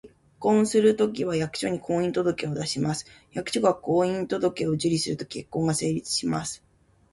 [0.03, 3.05] 結婚をするときは、役所に「婚姻届」を出します。
[3.33, 6.63] 役所が「婚姻届」を受理すると、結婚が成立します